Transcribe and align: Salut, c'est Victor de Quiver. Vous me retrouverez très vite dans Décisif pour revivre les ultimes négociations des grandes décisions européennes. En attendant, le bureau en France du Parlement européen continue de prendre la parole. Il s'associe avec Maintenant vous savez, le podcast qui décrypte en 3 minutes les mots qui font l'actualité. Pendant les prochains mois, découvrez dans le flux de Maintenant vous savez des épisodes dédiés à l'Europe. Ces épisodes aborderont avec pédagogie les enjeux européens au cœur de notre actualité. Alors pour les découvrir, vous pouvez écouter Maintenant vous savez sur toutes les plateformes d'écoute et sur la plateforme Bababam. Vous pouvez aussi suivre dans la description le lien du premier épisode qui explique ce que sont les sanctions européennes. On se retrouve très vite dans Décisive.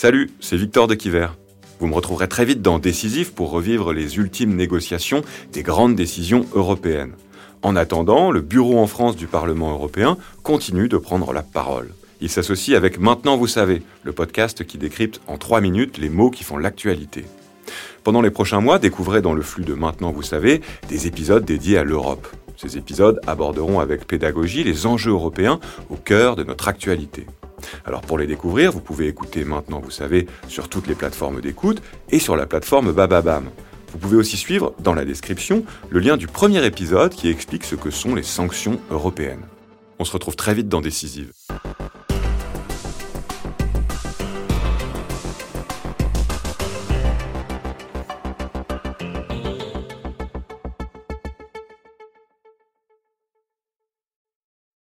Salut, 0.00 0.30
c'est 0.38 0.56
Victor 0.56 0.86
de 0.86 0.94
Quiver. 0.94 1.26
Vous 1.80 1.88
me 1.88 1.94
retrouverez 1.94 2.28
très 2.28 2.44
vite 2.44 2.62
dans 2.62 2.78
Décisif 2.78 3.34
pour 3.34 3.50
revivre 3.50 3.92
les 3.92 4.16
ultimes 4.16 4.54
négociations 4.54 5.22
des 5.50 5.64
grandes 5.64 5.96
décisions 5.96 6.46
européennes. 6.54 7.14
En 7.62 7.74
attendant, 7.74 8.30
le 8.30 8.40
bureau 8.40 8.78
en 8.78 8.86
France 8.86 9.16
du 9.16 9.26
Parlement 9.26 9.72
européen 9.72 10.16
continue 10.44 10.88
de 10.88 10.98
prendre 10.98 11.32
la 11.32 11.42
parole. 11.42 11.92
Il 12.20 12.30
s'associe 12.30 12.76
avec 12.76 13.00
Maintenant 13.00 13.36
vous 13.36 13.48
savez, 13.48 13.82
le 14.04 14.12
podcast 14.12 14.64
qui 14.64 14.78
décrypte 14.78 15.20
en 15.26 15.36
3 15.36 15.60
minutes 15.60 15.98
les 15.98 16.10
mots 16.10 16.30
qui 16.30 16.44
font 16.44 16.58
l'actualité. 16.58 17.24
Pendant 18.04 18.22
les 18.22 18.30
prochains 18.30 18.60
mois, 18.60 18.78
découvrez 18.78 19.20
dans 19.20 19.34
le 19.34 19.42
flux 19.42 19.64
de 19.64 19.74
Maintenant 19.74 20.12
vous 20.12 20.22
savez 20.22 20.60
des 20.88 21.08
épisodes 21.08 21.44
dédiés 21.44 21.76
à 21.76 21.82
l'Europe. 21.82 22.28
Ces 22.56 22.78
épisodes 22.78 23.18
aborderont 23.26 23.80
avec 23.80 24.06
pédagogie 24.06 24.62
les 24.62 24.86
enjeux 24.86 25.10
européens 25.10 25.58
au 25.90 25.96
cœur 25.96 26.36
de 26.36 26.44
notre 26.44 26.68
actualité. 26.68 27.26
Alors 27.84 28.02
pour 28.02 28.18
les 28.18 28.26
découvrir, 28.26 28.72
vous 28.72 28.80
pouvez 28.80 29.06
écouter 29.08 29.44
Maintenant 29.44 29.80
vous 29.80 29.90
savez 29.90 30.26
sur 30.48 30.68
toutes 30.68 30.86
les 30.86 30.94
plateformes 30.94 31.40
d'écoute 31.40 31.82
et 32.10 32.18
sur 32.18 32.36
la 32.36 32.46
plateforme 32.46 32.92
Bababam. 32.92 33.50
Vous 33.92 33.98
pouvez 33.98 34.16
aussi 34.16 34.36
suivre 34.36 34.74
dans 34.80 34.94
la 34.94 35.04
description 35.04 35.64
le 35.88 36.00
lien 36.00 36.16
du 36.16 36.26
premier 36.26 36.64
épisode 36.64 37.14
qui 37.14 37.28
explique 37.28 37.64
ce 37.64 37.74
que 37.74 37.90
sont 37.90 38.14
les 38.14 38.22
sanctions 38.22 38.78
européennes. 38.90 39.46
On 39.98 40.04
se 40.04 40.12
retrouve 40.12 40.36
très 40.36 40.54
vite 40.54 40.68
dans 40.68 40.80
Décisive. 40.80 41.32